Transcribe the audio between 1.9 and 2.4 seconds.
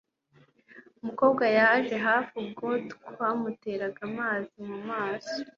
hafi